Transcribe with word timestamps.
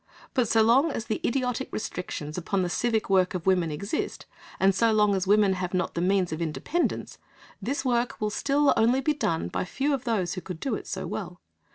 But 0.33 0.47
so 0.47 0.63
long 0.63 0.89
as 0.91 1.05
the 1.05 1.21
idiotic 1.23 1.71
restrictions 1.71 2.35
upon 2.35 2.63
the 2.63 2.69
civic 2.71 3.07
work 3.07 3.35
of 3.35 3.45
women 3.45 3.69
exist, 3.69 4.25
and 4.59 4.73
so 4.73 4.91
long 4.91 5.13
as 5.13 5.27
women 5.27 5.53
have 5.53 5.75
not 5.75 5.93
the 5.93 6.01
means 6.01 6.31
of 6.33 6.41
independence, 6.41 7.19
this 7.61 7.85
work 7.85 8.19
will 8.19 8.31
still 8.31 8.73
only 8.75 9.01
be 9.01 9.13
done 9.13 9.47
by 9.47 9.63
few 9.63 9.93
of 9.93 10.05
those 10.05 10.33
who 10.33 10.41
could 10.41 10.59
do 10.59 10.73
it 10.73 10.87
so 10.87 11.05
well. 11.05 11.39